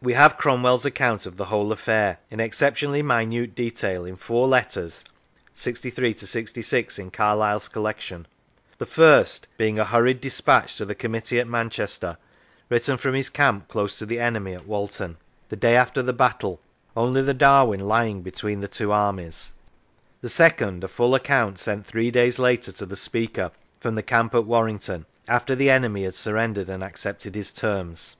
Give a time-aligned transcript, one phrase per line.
[0.00, 5.04] We have Cromwell's account of the whole affair, in exceptionally minute detail, in four letters
[5.54, 8.28] (63 to 66 in Carlyle's collection),
[8.78, 10.20] the first being a hurried 101 Lancashire
[10.64, 12.16] despatch to the Committee at Manchester,
[12.68, 15.16] written from his camp close to the enemy at Walton,
[15.48, 16.60] the day after the battle,
[16.96, 19.50] only the Darwen lying between the two armies;
[20.20, 24.32] the second a full account sent three days later to the Speaker, from the camp
[24.32, 28.16] at Warrington, after the enemy had surrendered and accepted his terms.